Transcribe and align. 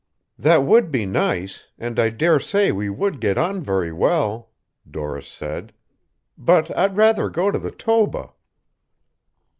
"That 0.39 0.63
would 0.63 0.89
be 0.91 1.05
nice, 1.05 1.67
and 1.77 1.99
I 1.99 2.09
dare 2.09 2.39
say 2.39 2.71
we 2.71 2.89
would 2.89 3.19
get 3.21 3.37
on 3.37 3.61
very 3.61 3.93
well," 3.93 4.49
Doris 4.89 5.27
said. 5.27 5.73
"But 6.35 6.75
I'd 6.75 6.97
rather 6.97 7.29
go 7.29 7.51
to 7.51 7.59
the 7.59 7.69
Toba." 7.69 8.33